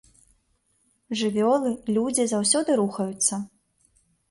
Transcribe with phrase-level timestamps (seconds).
[1.21, 1.69] Жывёлы,
[1.99, 3.43] людзі заўсёды рухаюцца.